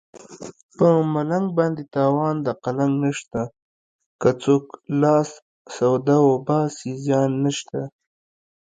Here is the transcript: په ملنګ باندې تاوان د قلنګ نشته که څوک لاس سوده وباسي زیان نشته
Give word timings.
په 0.77 0.87
ملنګ 1.13 1.47
باندې 1.57 1.83
تاوان 1.95 2.35
د 2.43 2.47
قلنګ 2.63 2.93
نشته 3.05 3.41
که 4.21 4.29
څوک 4.43 4.65
لاس 5.01 5.29
سوده 5.75 6.17
وباسي 6.29 6.91
زیان 7.03 7.31
نشته 7.45 7.79